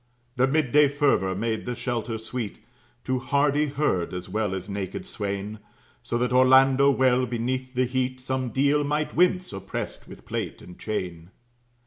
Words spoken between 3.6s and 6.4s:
herd as well as naked swain: So that